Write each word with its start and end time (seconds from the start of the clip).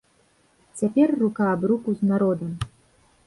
Цяпер 0.81 1.07
рука 1.21 1.45
аб 1.55 1.61
руку 1.71 1.89
з 1.99 2.09
народам! 2.13 2.51